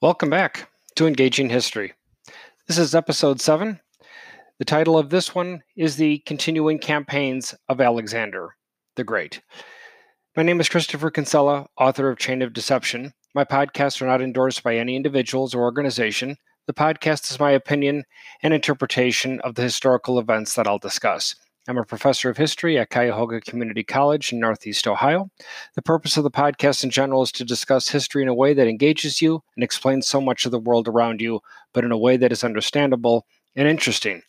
[0.00, 1.94] Welcome back to Engaging History.
[2.68, 3.80] This is episode 7.
[4.58, 8.54] The title of this one is The Continuing Campaigns of Alexander
[8.96, 9.40] the Great.
[10.36, 13.12] My name is Christopher Kinsella, author of Chain of Deception.
[13.34, 16.36] My podcasts are not endorsed by any individuals or organization.
[16.66, 18.04] The podcast is my opinion
[18.42, 21.34] and interpretation of the historical events that I'll discuss.
[21.66, 25.30] I'm a professor of history at Cuyahoga Community College in Northeast Ohio.
[25.74, 28.68] The purpose of the podcast in general is to discuss history in a way that
[28.68, 31.40] engages you and explains so much of the world around you,
[31.72, 34.20] but in a way that is understandable and interesting.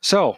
[0.00, 0.36] So,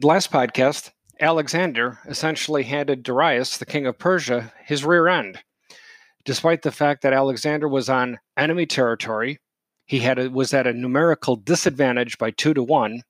[0.00, 0.90] the last podcast,
[1.20, 5.38] Alexander essentially handed Darius, the king of Persia, his rear end.
[6.24, 9.38] Despite the fact that Alexander was on enemy territory,
[9.86, 13.02] he had a, was at a numerical disadvantage by two to one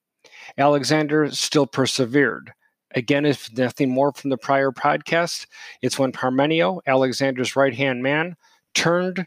[0.59, 2.53] Alexander still persevered.
[2.95, 5.47] Again, if nothing more from the prior podcast,
[5.81, 8.37] it's when Parmenio, Alexander's right hand man,
[8.75, 9.27] turned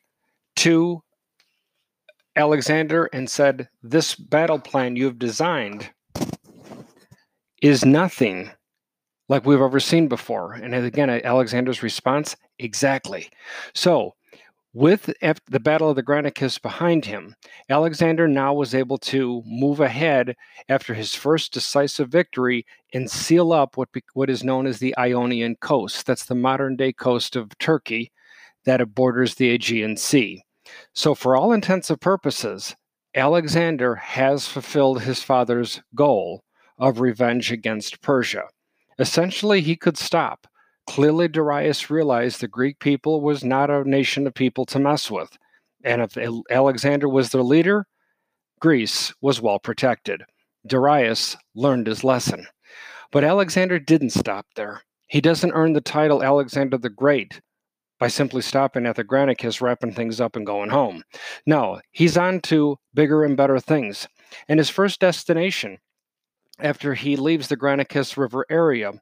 [0.58, 1.02] to
[2.36, 5.90] Alexander and said, This battle plan you have designed
[7.62, 8.52] is nothing
[9.28, 10.54] like we've ever seen before.
[10.54, 13.30] And again, Alexander's response, exactly.
[13.74, 14.14] So
[14.76, 15.10] with
[15.50, 17.34] the Battle of the Granicus behind him,
[17.70, 20.36] Alexander now was able to move ahead
[20.68, 25.56] after his first decisive victory and seal up what, what is known as the Ionian
[25.56, 26.06] coast.
[26.06, 28.12] That's the modern day coast of Turkey
[28.66, 30.44] that borders the Aegean Sea.
[30.94, 32.76] So, for all intents and purposes,
[33.16, 36.44] Alexander has fulfilled his father's goal
[36.78, 38.44] of revenge against Persia.
[39.00, 40.48] Essentially, he could stop
[40.88, 45.38] Clearly, Darius realized the Greek people was not a nation of people to mess with.
[45.84, 46.18] And if
[46.50, 47.88] Alexander was their leader,
[48.60, 50.24] Greece was well protected.
[50.66, 52.48] Darius learned his lesson.
[53.12, 54.82] But Alexander didn't stop there.
[55.08, 57.42] He doesn't earn the title Alexander the Great
[58.00, 61.04] by simply stopping at the Granicus, wrapping things up, and going home.
[61.46, 64.08] No, he's on to bigger and better things.
[64.50, 65.78] And his first destination
[66.60, 68.94] after he leaves the Granicus River area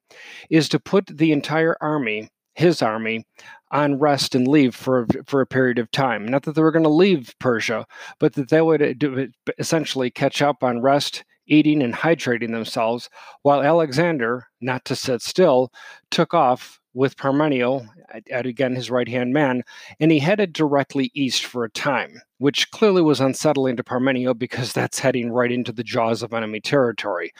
[0.49, 3.25] is to put the entire army, his army,
[3.71, 6.27] on rest and leave for, for a period of time.
[6.27, 7.85] Not that they were going to leave Persia,
[8.19, 13.09] but that they would uh, essentially catch up on rest, eating, and hydrating themselves,
[13.41, 15.71] while Alexander, not to sit still,
[16.11, 17.87] took off with Parmenio,
[18.31, 19.63] again his right hand man,
[19.99, 24.73] and he headed directly east for a time, which clearly was unsettling to Parmenio because
[24.73, 27.31] that's heading right into the jaws of enemy territory.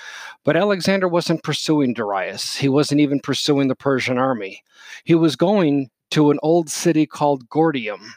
[0.45, 4.63] But Alexander wasn't pursuing Darius, he wasn't even pursuing the Persian army.
[5.03, 8.11] He was going to an old city called Gordium.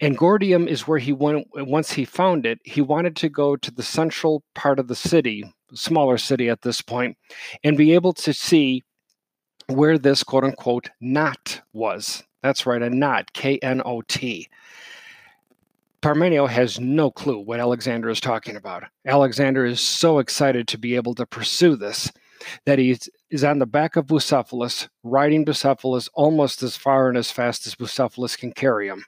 [0.00, 2.58] And Gordium is where he went once he found it.
[2.64, 6.82] He wanted to go to the central part of the city, smaller city at this
[6.82, 7.16] point,
[7.62, 8.82] and be able to see
[9.68, 12.24] where this quote unquote knot was.
[12.42, 14.48] That's right, a knot, K N O T.
[16.02, 18.82] Parmenio has no clue what Alexander is talking about.
[19.06, 22.10] Alexander is so excited to be able to pursue this
[22.66, 22.98] that he
[23.30, 27.76] is on the back of Bucephalus, riding Bucephalus almost as far and as fast as
[27.76, 29.04] Bucephalus can carry him.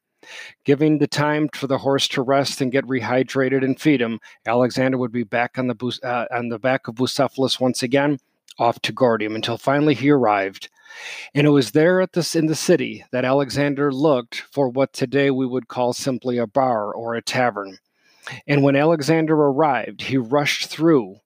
[0.65, 4.97] Giving the time for the horse to rest and get rehydrated and feed him, Alexander
[4.97, 8.19] would be back on the uh, on the back of Bucephalus once again,
[8.59, 10.71] off to Gordium until finally he arrived.
[11.35, 15.31] And it was there at this in the city that Alexander looked for what today
[15.31, 17.79] we would call simply a bar or a tavern.
[18.47, 21.17] And when Alexander arrived, he rushed through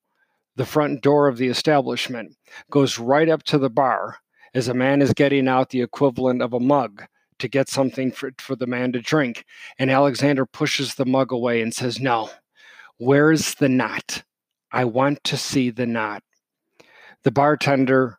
[0.57, 2.37] the front door of the establishment,
[2.71, 4.19] goes right up to the bar
[4.55, 7.05] as a man is getting out the equivalent of a mug
[7.39, 9.45] to get something for, for the man to drink.
[9.79, 12.31] And Alexander pushes the mug away and says, No,
[12.97, 14.25] where's the knot?
[14.73, 16.23] I want to see the knot.
[17.23, 18.19] The bartender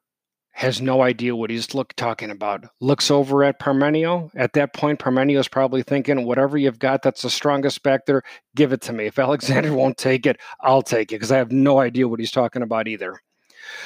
[0.60, 2.66] has no idea what he's look talking about.
[2.82, 4.30] Looks over at Parmenio.
[4.36, 8.24] At that point, Parmenio is probably thinking, "Whatever you've got that's the strongest back there,
[8.56, 9.06] give it to me.
[9.06, 12.32] If Alexander won't take it, I'll take it because I have no idea what he's
[12.32, 13.22] talking about either."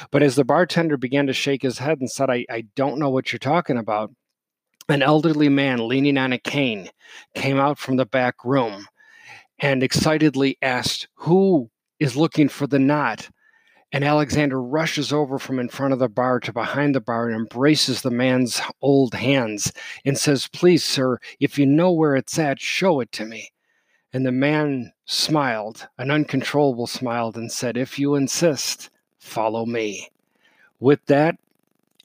[0.09, 3.09] But as the bartender began to shake his head and said, I, I don't know
[3.09, 4.11] what you're talking about,
[4.89, 6.89] an elderly man leaning on a cane
[7.35, 8.87] came out from the back room
[9.59, 11.69] and excitedly asked, Who
[11.99, 13.29] is looking for the knot?
[13.93, 17.35] And Alexander rushes over from in front of the bar to behind the bar and
[17.35, 19.71] embraces the man's old hands
[20.03, 23.51] and says, Please, sir, if you know where it's at, show it to me.
[24.11, 30.09] And the man smiled, an uncontrollable smile, and said, If you insist, follow me.
[30.79, 31.37] With that,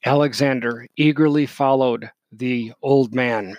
[0.04, 3.56] Alexander eagerly followed the old man.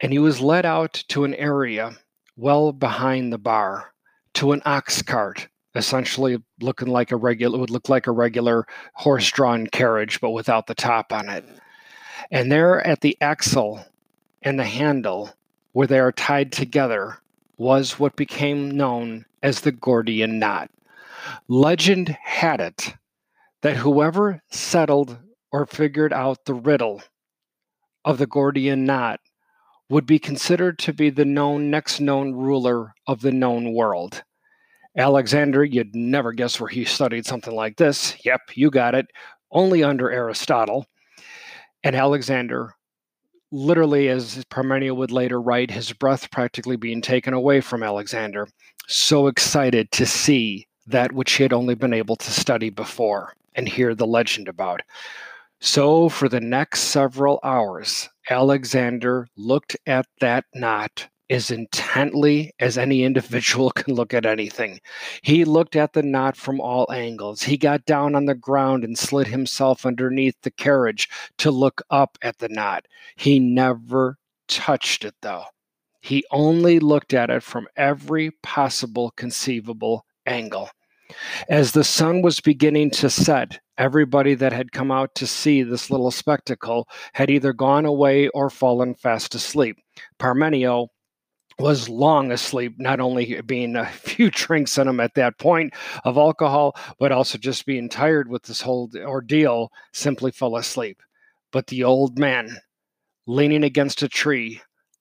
[0.00, 1.96] And he was led out to an area
[2.36, 3.92] well behind the bar,
[4.34, 9.66] to an ox cart essentially looking like a regular would look like a regular horse-drawn
[9.68, 11.44] carriage, but without the top on it.
[12.30, 13.84] And there at the axle
[14.42, 15.30] and the handle,
[15.72, 17.18] where they are tied together,
[17.56, 20.70] was what became known as the Gordian knot.
[21.48, 22.94] Legend had it
[23.62, 25.18] that whoever settled
[25.52, 27.02] or figured out the riddle
[28.04, 29.20] of the Gordian knot
[29.90, 34.22] would be considered to be the known next known ruler of the known world.
[34.96, 38.16] Alexander, you'd never guess where he studied something like this.
[38.24, 39.06] Yep, you got it.
[39.52, 40.86] Only under Aristotle.
[41.84, 42.74] And Alexander,
[43.52, 48.48] literally, as Parmenio would later write, his breath practically being taken away from Alexander,
[48.86, 53.68] so excited to see that which he had only been able to study before and
[53.68, 54.82] hear the legend about.
[55.60, 63.04] So, for the next several hours, Alexander looked at that knot as intently as any
[63.04, 64.80] individual can look at anything.
[65.22, 67.42] He looked at the knot from all angles.
[67.42, 72.18] He got down on the ground and slid himself underneath the carriage to look up
[72.20, 72.86] at the knot.
[73.16, 74.18] He never
[74.48, 75.44] touched it, though.
[76.02, 80.70] He only looked at it from every possible conceivable angle.
[81.48, 85.90] As the sun was beginning to set, everybody that had come out to see this
[85.90, 89.76] little spectacle had either gone away or fallen fast asleep.
[90.18, 90.88] Parmenio
[91.60, 95.74] was long asleep, not only being a few drinks in him at that point
[96.04, 101.02] of alcohol, but also just being tired with this whole ordeal, simply fell asleep.
[101.52, 102.58] But the old man,
[103.26, 104.60] leaning against a tree,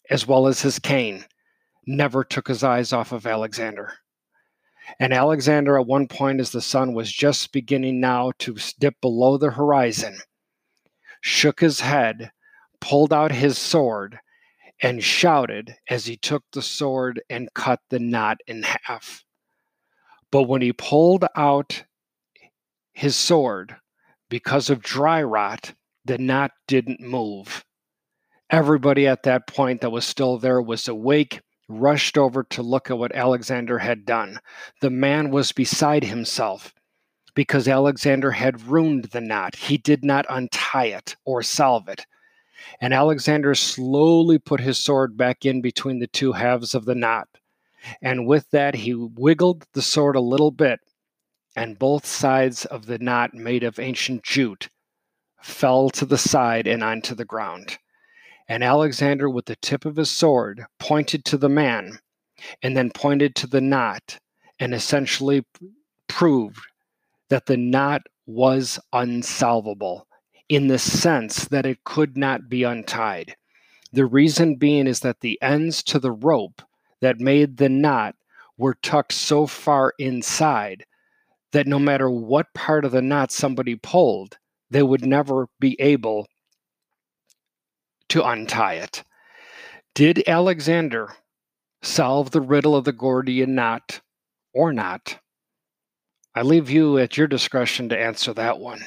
[0.10, 1.26] as well as his cane,
[1.86, 3.94] never took his eyes off of Alexander.
[5.00, 9.38] And Alexander, at one point, as the sun was just beginning now to dip below
[9.38, 10.18] the horizon,
[11.22, 12.32] shook his head,
[12.80, 14.20] pulled out his sword,
[14.82, 19.24] and shouted as he took the sword and cut the knot in half.
[20.32, 21.84] But when he pulled out
[22.94, 23.76] his sword,
[24.30, 25.74] because of dry rot,
[26.06, 27.66] the knot didn't move.
[28.50, 32.98] Everybody at that point that was still there was awake, rushed over to look at
[32.98, 34.40] what Alexander had done.
[34.82, 36.74] The man was beside himself
[37.36, 39.56] because Alexander had ruined the knot.
[39.56, 42.06] He did not untie it or salve it.
[42.82, 47.28] And Alexander slowly put his sword back in between the two halves of the knot.
[48.02, 50.80] And with that, he wiggled the sword a little bit,
[51.56, 54.70] and both sides of the knot, made of ancient jute,
[55.42, 57.78] fell to the side and onto the ground.
[58.48, 62.00] And Alexander, with the tip of his sword, pointed to the man
[62.62, 64.20] and then pointed to the knot
[64.60, 65.46] and essentially
[66.08, 66.60] proved
[67.30, 70.08] that the knot was unsolvable
[70.50, 73.36] in the sense that it could not be untied.
[73.94, 76.62] The reason being is that the ends to the rope
[77.02, 78.16] that made the knot
[78.58, 80.86] were tucked so far inside
[81.52, 84.38] that no matter what part of the knot somebody pulled,
[84.70, 86.28] they would never be able
[88.10, 89.04] to untie it.
[89.96, 91.14] Did Alexander
[91.82, 94.02] solve the riddle of the Gordian knot
[94.54, 95.20] or not?
[96.36, 98.82] I leave you at your discretion to answer that one.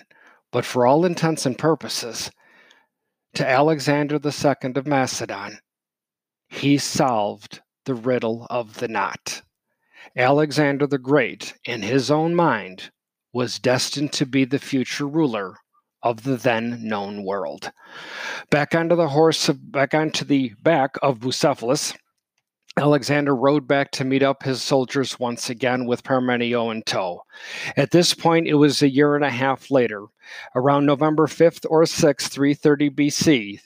[0.53, 2.31] But for all intents and purposes,
[3.35, 5.59] to Alexander II of Macedon,
[6.49, 9.43] he solved the riddle of the knot.
[10.15, 12.91] Alexander the Great, in his own mind,
[13.33, 15.57] was destined to be the future ruler
[16.03, 17.73] of the then known world.
[18.51, 21.95] Back onto the horse, back onto the back of Bucephalus,
[22.79, 27.23] Alexander rode back to meet up his soldiers once again with Parmenio in tow.
[27.77, 30.07] At this point, it was a year and a half later,
[30.55, 33.61] around November 5th or 6th, 330 BC,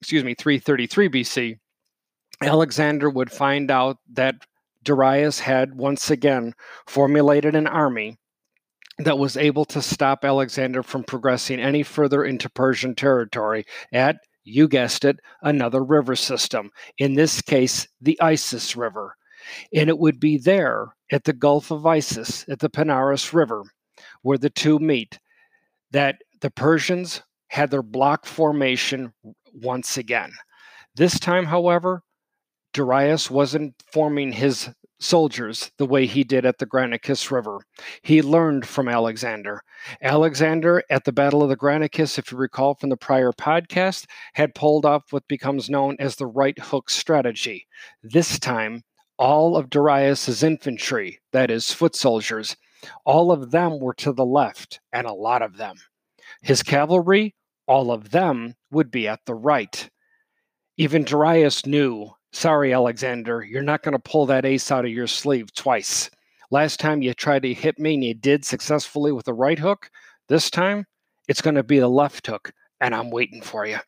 [0.00, 1.58] excuse me, 333 BC,
[2.40, 4.36] Alexander would find out that
[4.84, 6.54] Darius had once again
[6.86, 8.16] formulated an army
[8.98, 14.16] that was able to stop Alexander from progressing any further into Persian territory at
[14.48, 19.14] you guessed it, another river system, in this case, the Issus River.
[19.74, 23.62] And it would be there at the Gulf of Issus, at the Pinarus River,
[24.22, 25.18] where the two meet,
[25.90, 29.12] that the Persians had their block formation
[29.54, 30.32] once again.
[30.94, 32.02] This time, however,
[32.74, 34.68] Darius wasn't forming his
[35.00, 37.60] soldiers the way he did at the Granicus River.
[38.02, 39.62] He learned from Alexander.
[40.02, 44.54] Alexander, at the Battle of the Granicus, if you recall from the prior podcast, had
[44.54, 47.66] pulled off what becomes known as the right hook strategy.
[48.02, 48.82] This time,
[49.18, 52.56] all of Darius's infantry, that is, foot soldiers,
[53.04, 55.76] all of them were to the left, and a lot of them.
[56.42, 57.34] His cavalry,
[57.66, 59.90] all of them would be at the right.
[60.76, 65.06] Even Darius knew Sorry, Alexander, you're not going to pull that ace out of your
[65.06, 66.10] sleeve twice.
[66.50, 69.90] Last time you tried to hit me and you did successfully with the right hook.
[70.28, 70.86] This time,
[71.26, 73.78] it's going to be the left hook, and I'm waiting for you.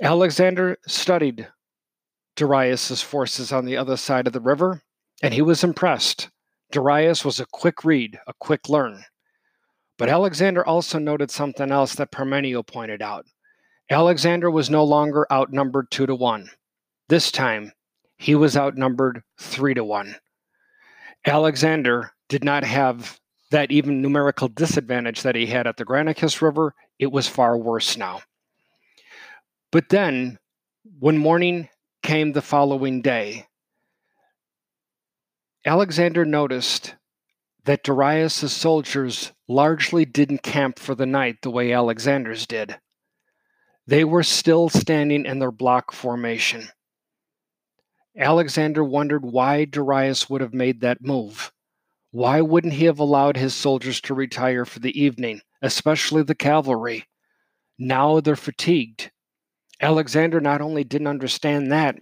[0.00, 1.48] Alexander studied
[2.36, 4.82] Darius's forces on the other side of the river,
[5.22, 6.30] and he was impressed.
[6.72, 9.04] Darius was a quick read, a quick learn.
[9.96, 13.26] But Alexander also noted something else that Parmenio pointed out.
[13.90, 16.50] Alexander was no longer outnumbered two to one.
[17.08, 17.72] This time,
[18.16, 20.16] he was outnumbered three to one.
[21.26, 23.20] Alexander did not have
[23.50, 26.74] that even numerical disadvantage that he had at the Granicus River.
[26.98, 28.22] It was far worse now.
[29.70, 30.38] But then,
[30.98, 31.68] when morning
[32.02, 33.46] came the following day,
[35.66, 36.94] Alexander noticed
[37.64, 42.78] that Darius' soldiers largely didn't camp for the night the way Alexander's did.
[43.86, 46.68] They were still standing in their block formation.
[48.16, 51.52] Alexander wondered why Darius would have made that move.
[52.12, 57.06] Why wouldn't he have allowed his soldiers to retire for the evening, especially the cavalry?
[57.76, 59.10] Now they're fatigued.
[59.80, 61.96] Alexander not only didn't understand that,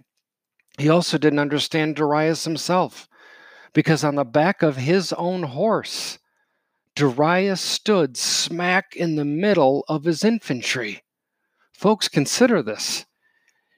[0.77, 3.07] he also didn't understand Darius himself
[3.73, 6.19] because on the back of his own horse,
[6.95, 11.01] Darius stood smack in the middle of his infantry.
[11.71, 13.05] Folks, consider this.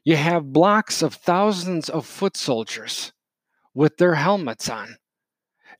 [0.05, 3.11] You have blocks of thousands of foot soldiers
[3.73, 4.97] with their helmets on.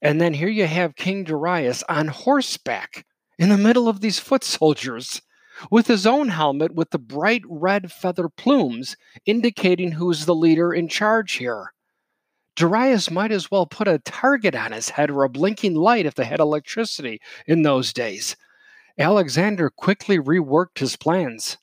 [0.02, 3.06] And then here you have King Darius on horseback
[3.38, 5.22] in the middle of these foot soldiers
[5.70, 10.88] with his own helmet with the bright red feather plumes indicating who's the leader in
[10.88, 11.72] charge here.
[12.56, 16.16] Darius might as well put a target on his head or a blinking light if
[16.16, 18.36] they had electricity in those days.
[18.98, 21.58] Alexander quickly reworked his plans,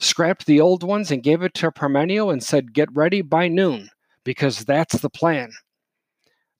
[0.00, 3.90] scrapped the old ones and gave it to Parmenio and said, Get ready by noon,
[4.24, 5.52] because that's the plan.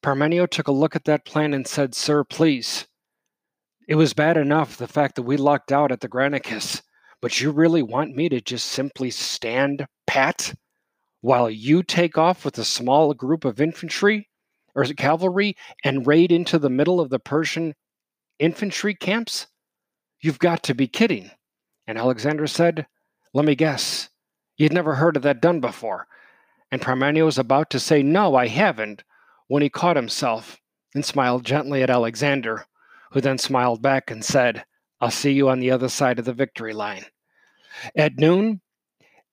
[0.03, 2.87] Parmenio took a look at that plan and said, Sir, please.
[3.89, 6.83] It was bad enough the fact that we lucked out at the Granicus,
[7.21, 10.55] but you really want me to just simply stand pat?
[11.27, 14.29] while you take off with a small group of infantry
[14.77, 17.75] or cavalry and raid into the middle of the Persian
[18.39, 19.49] infantry camps?
[20.21, 21.33] You've got to be kidding.
[21.89, 22.87] And Alexander said,
[23.37, 24.09] Let me guess,
[24.57, 26.07] you'd never heard of that done before.
[26.73, 29.05] And Parmenio was about to say, No, I haven't,
[29.47, 30.59] when he caught himself
[30.95, 32.65] and smiled gently at Alexander,
[33.13, 34.65] who then smiled back and said,
[35.03, 37.05] I'll see you on the other side of the victory line.
[37.95, 38.63] At noon,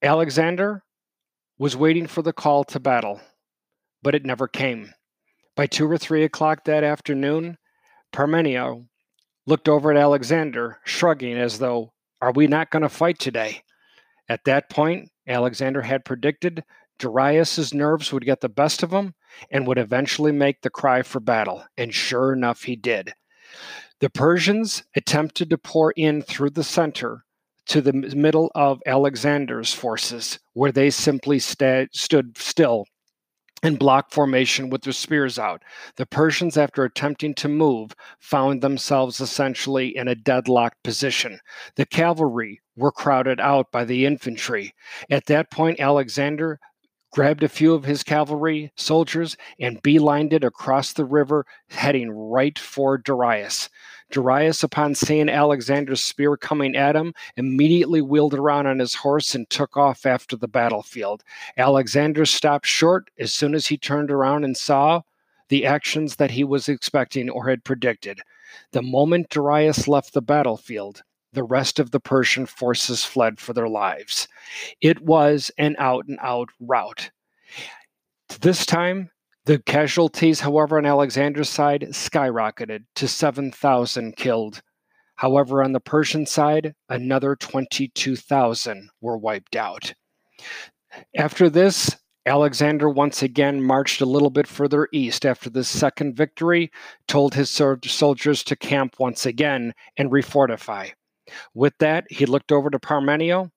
[0.01, 0.83] Alexander
[1.57, 3.21] was waiting for the call to battle,
[4.01, 4.93] but it never came.
[5.55, 7.57] By two or three o'clock that afternoon,
[8.11, 8.85] Parmenio
[9.47, 13.62] looked over at Alexander, shrugging as though, Are we not going to fight today?
[14.33, 16.63] At that point, Alexander had predicted
[16.97, 19.13] Darius's nerves would get the best of him
[19.51, 23.13] and would eventually make the cry for battle, and sure enough, he did.
[23.99, 27.25] The Persians attempted to pour in through the center,
[27.67, 32.85] to the middle of Alexander's forces, where they simply sta- stood still
[33.61, 35.61] in block formation with their spears out.
[35.97, 41.39] The Persians, after attempting to move, found themselves essentially in a deadlocked position.
[41.75, 44.73] The cavalry were crowded out by the infantry.
[45.09, 46.59] At that point, Alexander
[47.11, 52.57] grabbed a few of his cavalry soldiers and beelined it across the river, heading right
[52.57, 53.69] for Darius.
[54.09, 59.49] Darius, upon seeing Alexander's spear coming at him, immediately wheeled around on his horse and
[59.49, 61.23] took off after the battlefield.
[61.57, 65.01] Alexander stopped short as soon as he turned around and saw
[65.49, 68.21] the actions that he was expecting or had predicted.
[68.71, 73.67] The moment Darius left the battlefield, the rest of the Persian forces fled for their
[73.67, 74.27] lives.
[74.81, 77.09] It was an out and out rout.
[78.41, 79.09] This time,
[79.45, 84.61] the casualties, however, on Alexander's side skyrocketed to 7,000 killed.
[85.15, 89.93] However, on the Persian side, another 22,000 were wiped out.
[91.15, 96.71] After this, Alexander once again marched a little bit further east after this second victory,
[97.07, 100.91] told his soldiers to camp once again and refortify.
[101.53, 103.51] With that, he looked over to Parmenio.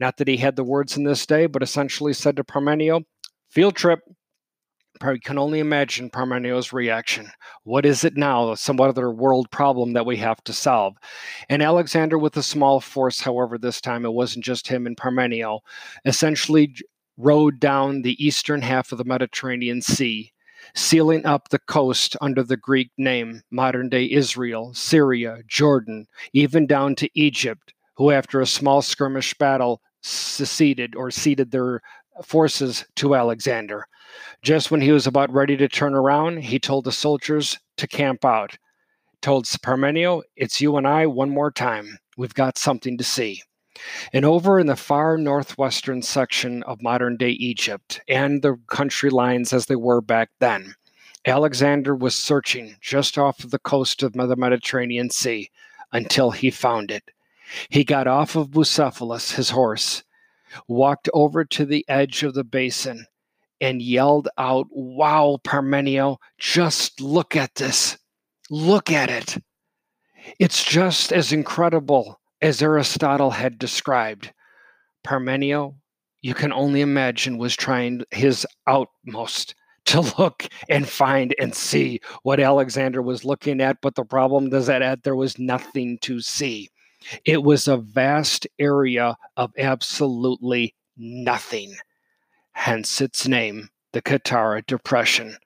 [0.00, 3.04] Not that he had the words in this day, but essentially said to Parmenio,
[3.50, 4.00] Field trip,
[5.00, 7.30] I can only imagine Parmenio's reaction.
[7.62, 8.54] What is it now?
[8.54, 10.96] Some other world problem that we have to solve.
[11.48, 15.60] And Alexander, with a small force, however, this time it wasn't just him and Parmenio,
[16.04, 16.74] essentially
[17.16, 20.32] rode down the eastern half of the Mediterranean Sea,
[20.74, 26.94] sealing up the coast under the Greek name, modern day Israel, Syria, Jordan, even down
[26.96, 31.80] to Egypt, who, after a small skirmish battle, seceded or ceded their
[32.24, 33.86] forces to Alexander.
[34.42, 38.24] Just when he was about ready to turn around, he told the soldiers to camp
[38.24, 38.56] out.
[39.22, 41.98] Told Parmenio, It's you and I one more time.
[42.16, 43.42] We've got something to see.
[44.12, 49.52] And over in the far northwestern section of modern day Egypt and the country lines
[49.52, 50.74] as they were back then,
[51.26, 55.50] Alexander was searching just off of the coast of the Mediterranean Sea
[55.92, 57.04] until he found it.
[57.68, 60.02] He got off of Bucephalus, his horse,
[60.68, 63.06] walked over to the edge of the basin,
[63.60, 67.96] and yelled out, Wow, Parmenio, just look at this.
[68.50, 69.42] Look at it.
[70.38, 74.30] It's just as incredible as Aristotle had described.
[75.02, 75.76] Parmenio,
[76.20, 79.54] you can only imagine, was trying his utmost
[79.86, 83.80] to look and find and see what Alexander was looking at.
[83.80, 86.68] But the problem is that there was nothing to see.
[87.24, 91.74] It was a vast area of absolutely nothing,
[92.52, 95.38] hence its name, the Qattara Depression.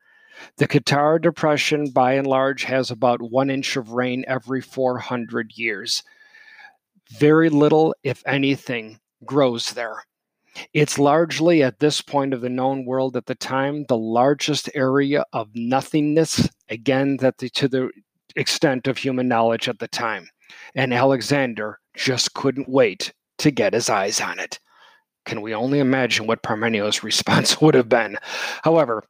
[0.57, 6.03] The Qattara Depression, by and large, has about one inch of rain every 400 years.
[7.11, 10.05] Very little, if anything, grows there.
[10.73, 15.25] It's largely, at this point of the known world at the time, the largest area
[15.33, 17.91] of nothingness, again, that the, to the
[18.37, 20.29] extent of human knowledge at the time.
[20.75, 24.59] And Alexander just couldn't wait to get his eyes on it.
[25.25, 28.17] Can we only imagine what Parmenio's response would have been?
[28.63, 29.05] However,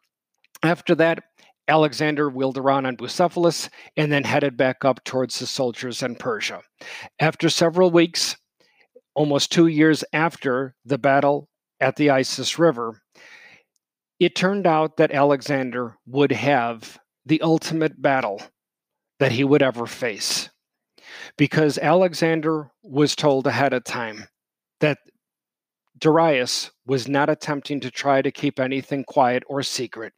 [0.63, 1.23] after that,
[1.69, 6.63] Alexander wheeled around on Bucephalus and then headed back up towards the soldiers in Persia.
[7.21, 8.37] After several weeks,
[9.15, 11.49] almost two years after the battle
[11.79, 13.03] at the Issus River,
[14.19, 18.41] it turned out that Alexander would have the ultimate battle
[19.19, 20.49] that he would ever face.
[21.37, 24.27] Because Alexander was told ahead of time
[24.81, 24.99] that
[25.99, 30.13] Darius was not attempting to try to keep anything quiet or secret.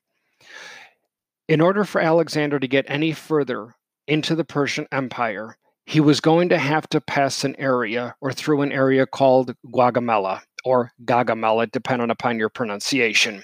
[1.50, 3.74] In order for Alexander to get any further
[4.06, 8.62] into the Persian Empire, he was going to have to pass an area or through
[8.62, 13.42] an area called Gaugamela or Gagamela, depending upon your pronunciation.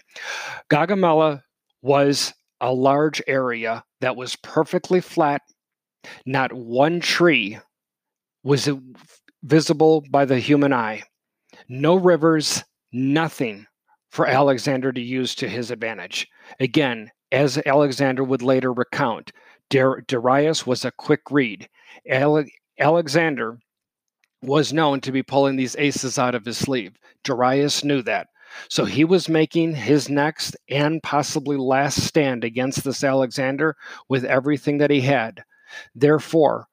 [0.71, 1.43] Gagamela
[1.83, 5.43] was a large area that was perfectly flat.
[6.25, 7.59] Not one tree
[8.45, 8.69] was
[9.43, 11.03] visible by the human eye.
[11.69, 13.67] No rivers, nothing
[14.13, 16.29] for Alexander to use to his advantage.
[16.61, 19.33] Again, as Alexander would later recount,
[19.69, 21.69] Darius was a quick read.
[22.07, 22.45] Ale-
[22.79, 23.59] Alexander
[24.43, 26.97] was known to be pulling these aces out of his sleeve.
[27.25, 28.29] Darius knew that.
[28.69, 33.77] So he was making his next and possibly last stand against this Alexander
[34.09, 35.43] with everything that he had.
[35.95, 36.69] Therefore,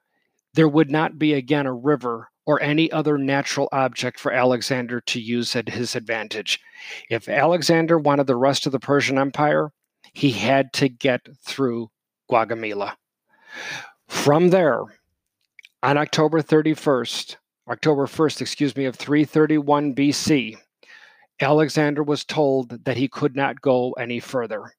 [0.54, 5.20] there would not be again a river or any other natural object for Alexander to
[5.20, 6.60] use at his advantage.
[7.10, 9.72] If Alexander wanted the rest of the Persian Empire,
[10.12, 11.90] he had to get through
[12.30, 12.96] Gaugamela.
[14.08, 14.82] From there,
[15.82, 17.38] on October 31st,
[17.70, 20.58] October 1st, excuse me, of 331 BC,
[21.40, 24.74] Alexander was told that he could not go any further.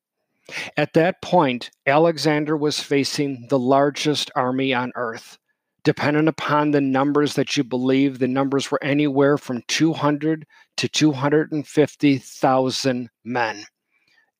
[0.76, 5.38] At that point, Alexander was facing the largest army on earth.
[5.84, 13.10] Depending upon the numbers that you believe, the numbers were anywhere from 200 to 250,000
[13.24, 13.66] men.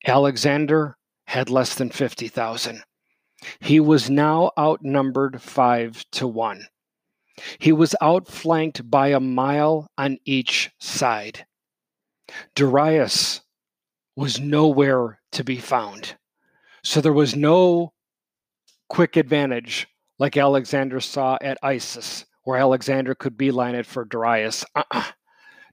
[0.06, 2.82] Alexander had less than 50,000.
[3.60, 6.66] He was now outnumbered five to one.
[7.58, 11.46] He was outflanked by a mile on each side.
[12.54, 13.40] Darius
[14.16, 16.16] was nowhere to be found.
[16.84, 17.92] So there was no
[18.88, 19.88] quick advantage
[20.18, 24.64] like Alexander saw at Issus, where Alexander could beeline it for Darius.
[24.74, 25.04] Uh-uh.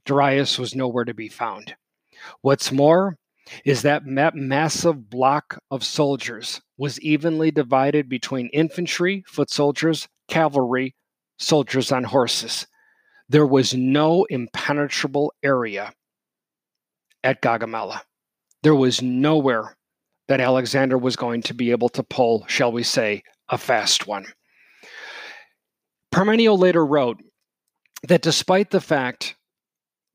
[0.06, 1.76] Darius was nowhere to be found.
[2.42, 3.18] What's more,
[3.66, 10.96] is that massive block of soldiers was evenly divided between infantry, foot soldiers, cavalry,
[11.38, 12.68] soldiers on horses.
[13.30, 15.94] There was no impenetrable area
[17.24, 18.02] at Gaugamela.
[18.64, 19.78] There was nowhere
[20.28, 24.26] that Alexander was going to be able to pull, shall we say, a fast one.
[26.14, 27.18] Parmenio later wrote
[28.04, 29.36] that despite the fact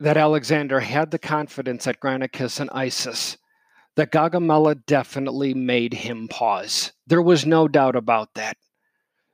[0.00, 3.36] that Alexander had the confidence at Granicus and Issus
[3.96, 6.92] that Gaugamela definitely made him pause.
[7.06, 8.58] There was no doubt about that.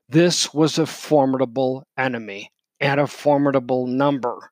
[0.09, 4.51] This was a formidable enemy and a formidable number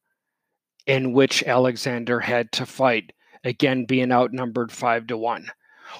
[0.86, 3.12] in which Alexander had to fight,
[3.44, 5.48] again being outnumbered five to one.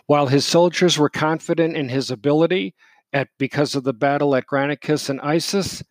[0.07, 2.75] While his soldiers were confident in his ability
[3.13, 5.83] at because of the battle at Granicus and Issus,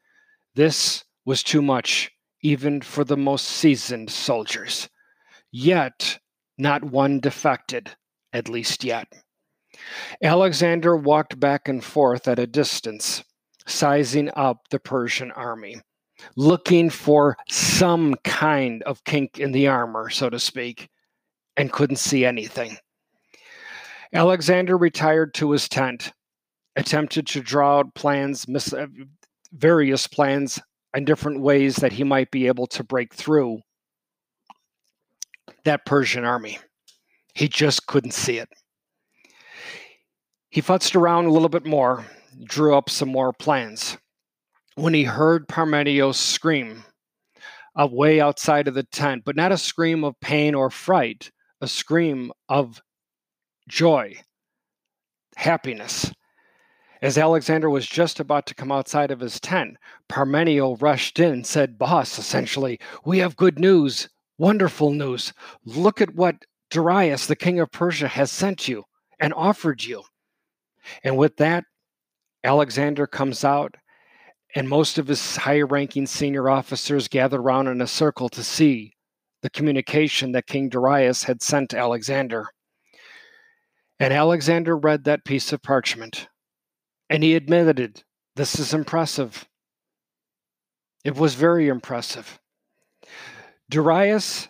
[0.55, 4.89] this was too much even for the most seasoned soldiers.
[5.51, 6.19] Yet,
[6.57, 7.91] not one defected,
[8.33, 9.07] at least yet.
[10.23, 13.23] Alexander walked back and forth at a distance,
[13.65, 15.81] sizing up the Persian army,
[16.35, 20.89] looking for some kind of kink in the armor, so to speak,
[21.57, 22.77] and couldn't see anything.
[24.13, 26.13] Alexander retired to his tent,
[26.75, 28.87] attempted to draw out plans, uh,
[29.51, 30.59] various plans,
[30.93, 33.59] and different ways that he might be able to break through
[35.65, 36.59] that Persian army.
[37.33, 38.49] He just couldn't see it.
[40.49, 42.05] He futzed around a little bit more,
[42.43, 43.97] drew up some more plans.
[44.75, 46.85] When he heard Parmenios scream
[47.75, 52.31] away outside of the tent, but not a scream of pain or fright, a scream
[52.47, 52.81] of
[53.67, 54.15] joy,
[55.35, 56.11] happiness.
[57.01, 59.77] As Alexander was just about to come outside of his tent,
[60.09, 65.31] Parmenio rushed in and said, Boss, essentially, we have good news, wonderful news.
[65.63, 68.83] Look at what Darius, the king of Persia, has sent you
[69.19, 70.03] and offered you.
[71.03, 71.63] And with that,
[72.43, 73.75] Alexander comes out,
[74.55, 78.93] and most of his high ranking senior officers gather around in a circle to see
[79.41, 82.47] the communication that King Darius had sent Alexander.
[83.99, 86.27] And Alexander read that piece of parchment,
[87.09, 88.03] and he admitted,
[88.35, 89.47] This is impressive.
[91.03, 92.39] It was very impressive.
[93.69, 94.47] Darius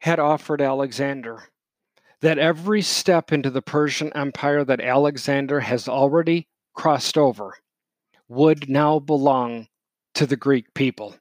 [0.00, 1.44] had offered Alexander
[2.20, 7.54] that every step into the Persian Empire that Alexander has already crossed over
[8.28, 9.68] would now belong
[10.14, 11.14] to the Greek people.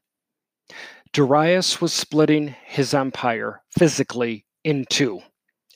[1.13, 5.21] Darius was splitting his empire physically in two.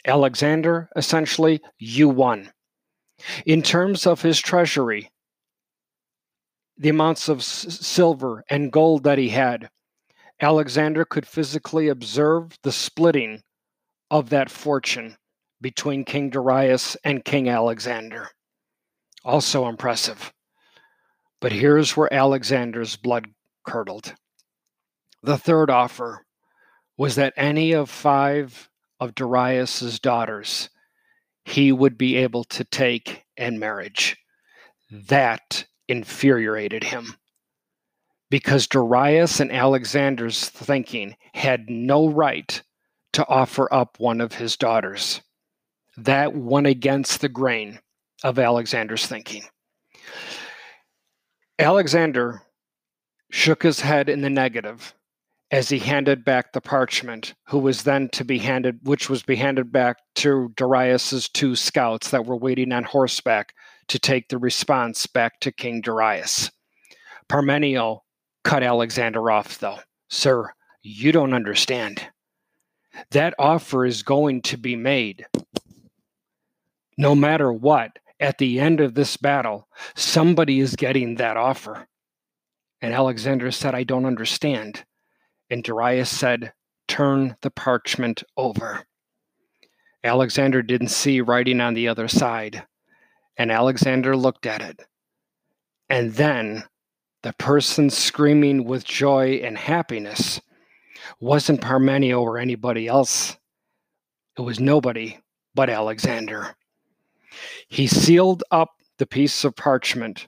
[0.06, 2.51] Alexander, essentially, you won.
[3.45, 5.12] In terms of his treasury,
[6.78, 7.45] the amounts of s-
[7.86, 9.69] silver and gold that he had,
[10.41, 13.43] Alexander could physically observe the splitting
[14.12, 15.17] of that fortune
[15.62, 18.30] between King Darius and King Alexander.
[19.23, 20.34] Also impressive.
[21.39, 23.28] But here's where Alexander's blood
[23.63, 24.13] curdled.
[25.23, 26.25] The third offer
[26.97, 30.69] was that any of five of Darius's daughters
[31.45, 34.17] he would be able to take in marriage.
[34.91, 37.15] That infuriated him
[38.29, 42.62] because Darius and Alexander's thinking had no right
[43.13, 45.21] to offer up one of his daughters.
[45.95, 47.79] That went against the grain
[48.23, 49.43] of Alexander's thinking.
[51.60, 52.41] Alexander
[53.31, 54.93] shook his head in the negative
[55.55, 59.37] as he handed back the parchment, who was then to be handed, which was be
[59.37, 63.53] handed back to Darius's two scouts that were waiting on horseback
[63.87, 66.51] to take the response back to King Darius.
[67.29, 67.99] Parmenio
[68.43, 69.79] cut Alexander off, though.
[70.09, 70.51] Sir,
[70.83, 72.05] you don't understand.
[73.11, 75.25] That offer is going to be made.
[76.97, 81.87] No matter what, at the end of this battle, somebody is getting that offer.
[82.81, 84.83] And Alexander said, I don't understand.
[85.49, 86.53] And Darius said,
[86.88, 88.86] Turn the parchment over.
[90.03, 92.63] Alexander didn't see writing on the other side,
[93.38, 94.81] and Alexander looked at it.
[95.89, 96.63] And then
[97.23, 100.39] the person screaming with joy and happiness
[101.19, 103.36] wasn't Parmenio or anybody else.
[104.38, 105.19] It was nobody
[105.55, 106.55] but Alexander.
[107.67, 110.27] He sealed up the piece of parchment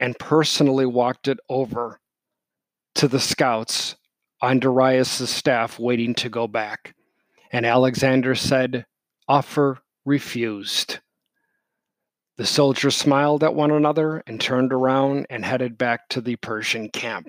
[0.00, 2.00] and personally walked it over
[2.94, 3.96] to the scouts
[4.40, 6.94] on Darius' staff waiting to go back.
[7.50, 8.86] And Alexander said,
[9.26, 11.00] Offer refused.
[12.36, 16.88] The soldiers smiled at one another and turned around and headed back to the Persian
[16.88, 17.28] camp.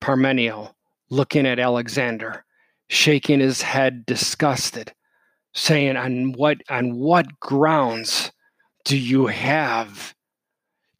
[0.00, 0.74] Parmenio,
[1.10, 2.44] looking at Alexander,
[2.88, 4.92] shaking his head disgusted,
[5.52, 8.32] saying, On what on what grounds
[8.84, 10.14] do you have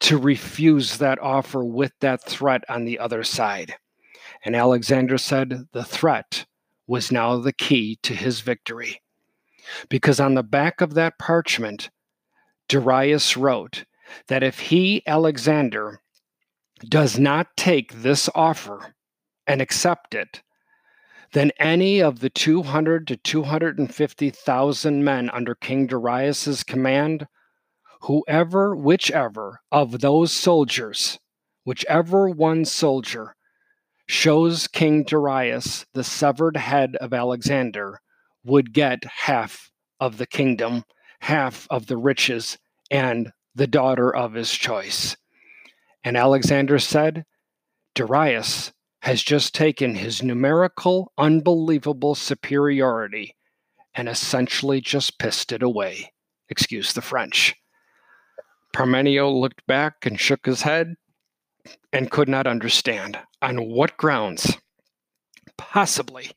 [0.01, 3.75] to refuse that offer with that threat on the other side?
[4.43, 6.45] And Alexander said the threat
[6.85, 9.01] was now the key to his victory.
[9.89, 11.89] Because on the back of that parchment,
[12.67, 13.85] Darius wrote
[14.27, 16.01] that if he, Alexander,
[16.87, 18.93] does not take this offer
[19.47, 20.41] and accept it,
[21.31, 27.27] then any of the 200 to 250,000 men under King Darius's command,
[28.01, 31.19] whoever, whichever of those soldiers,
[31.63, 33.35] whichever one soldier
[34.13, 37.99] shows King Darius the severed head of Alexander
[38.45, 40.83] would get half of the kingdom,
[41.19, 42.59] half of the riches,
[42.91, 45.17] and the daughter of his choice.
[46.03, 47.25] And Alexander said,
[47.95, 48.71] Darius
[49.01, 53.35] has just taken his numerical, unbelievable superiority
[53.95, 56.13] and essentially just pissed it away.
[56.49, 57.55] Excuse the French.
[58.73, 60.93] Parmenio looked back and shook his head
[61.91, 64.57] and could not understand on what grounds,
[65.57, 66.31] possibly,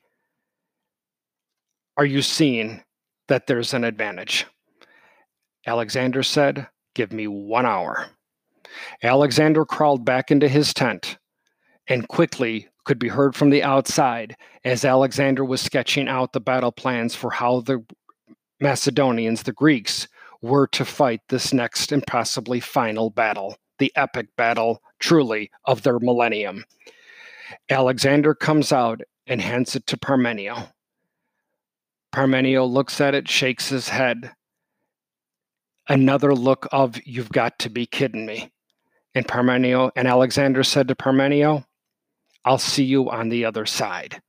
[1.96, 2.82] are you seeing
[3.28, 4.46] that there's an advantage?
[5.66, 8.06] Alexander said, Give me one hour.
[9.02, 11.18] Alexander crawled back into his tent
[11.88, 16.72] and quickly could be heard from the outside as Alexander was sketching out the battle
[16.72, 17.84] plans for how the
[18.60, 20.08] Macedonians, the Greeks,
[20.40, 25.98] were to fight this next and possibly final battle, the epic battle, truly, of their
[25.98, 26.64] millennium.
[27.70, 30.70] Alexander comes out and hands it to Parmenio.
[32.12, 34.32] Parmenio looks at it, shakes his head.
[35.88, 38.50] Another look of, you've got to be kidding me.
[39.14, 41.64] And Parmenio and Alexander said to Parmenio,
[42.44, 44.20] I'll see you on the other side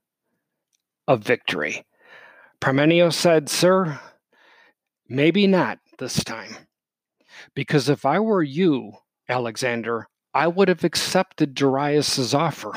[1.06, 1.84] of victory.
[2.60, 4.00] Parmenio said, Sir,
[5.08, 6.56] maybe not this time.
[7.54, 8.92] Because if I were you,
[9.28, 12.72] Alexander, I would have accepted Darius's offer.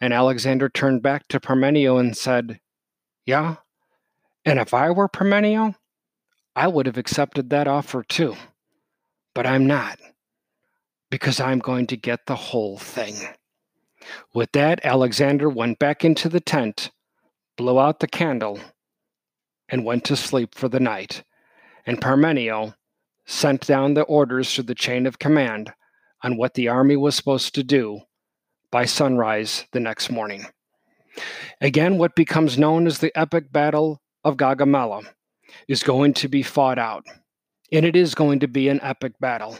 [0.00, 2.60] And Alexander turned back to Parmenio and said,
[3.24, 3.56] Yeah,
[4.44, 5.76] and if I were Parmenio,
[6.56, 8.36] I would have accepted that offer too.
[9.34, 9.98] But I'm not,
[11.10, 13.14] because I'm going to get the whole thing.
[14.34, 16.90] With that, Alexander went back into the tent,
[17.56, 18.58] blew out the candle,
[19.68, 21.22] and went to sleep for the night.
[21.86, 22.74] And Parmenio
[23.24, 25.72] sent down the orders to the chain of command
[26.22, 28.00] on what the army was supposed to do
[28.70, 30.46] by sunrise the next morning.
[31.60, 35.04] Again, what becomes known as the epic battle of Gaugamela
[35.68, 37.04] is going to be fought out.
[37.70, 39.58] And it is going to be an epic battle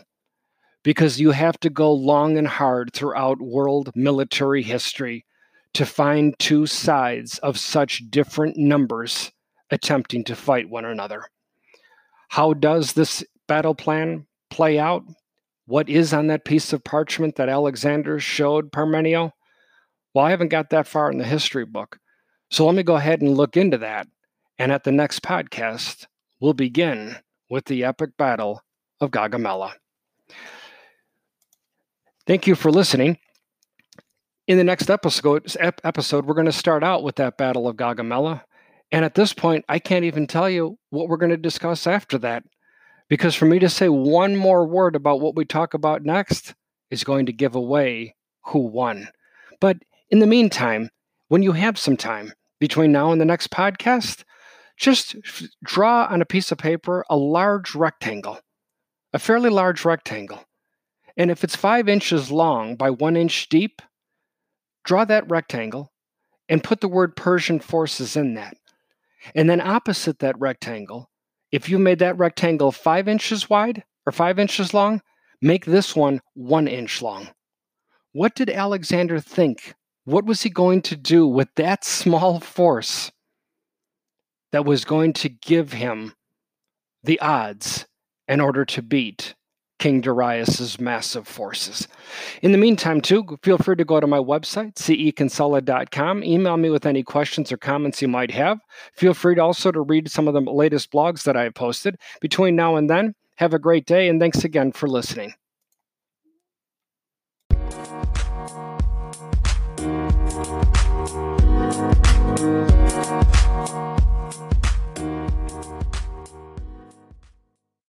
[0.83, 5.25] because you have to go long and hard throughout world military history
[5.75, 9.33] to find two sides of such different numbers
[9.71, 11.25] attempting to fight one another.
[12.29, 15.05] How does this battle plan play out?
[15.73, 19.33] What is on that piece of parchment that Alexander showed Parmenio?
[20.13, 21.97] Well, I haven't got that far in the history book.
[22.51, 24.07] So let me go ahead and look into that.
[24.59, 26.05] And at the next podcast,
[26.43, 27.17] we'll begin
[27.49, 28.61] with the epic battle
[29.01, 29.73] of Gaugamela.
[32.27, 33.17] Thank you for listening.
[34.47, 38.43] In the next episode, episode we're going to start out with that Battle of Gaugamela.
[38.91, 42.19] And at this point, I can't even tell you what we're going to discuss after
[42.19, 42.45] that.
[43.09, 46.55] Because for me to say one more word about what we talk about next
[46.91, 48.15] is going to give away
[48.47, 49.09] who won.
[49.61, 49.79] But
[50.11, 50.91] in the meantime,
[51.29, 54.25] when you have some time between now and the next podcast,
[54.77, 55.17] just
[55.63, 58.41] draw on a piece of paper a large rectangle,
[59.13, 60.45] a fairly large rectangle.
[61.17, 63.83] And if it's five inches long by one inch deep,
[64.85, 65.93] draw that rectangle
[66.49, 68.57] and put the word Persian forces in that.
[69.35, 71.11] And then opposite that rectangle,
[71.53, 75.03] if you made that rectangle five inches wide or five inches long,
[75.41, 77.29] make this one one inch long.
[78.13, 79.75] What did Alexander think?
[80.05, 83.13] What was he going to do with that small force
[84.51, 86.15] that was going to give him
[87.05, 87.87] the odds
[88.29, 89.35] in order to beat
[89.83, 91.89] King Darius's massive forces.
[92.41, 96.23] In the meantime, too, feel free to go to my website, ceconsula.com.
[96.23, 98.61] Email me with any questions or comments you might have.
[98.95, 101.97] Feel free to also to read some of the latest blogs that I have posted.
[102.21, 105.35] Between now and then, have a great day, and thanks again for listening.